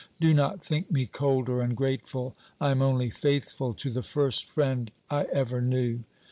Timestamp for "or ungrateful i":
1.47-2.71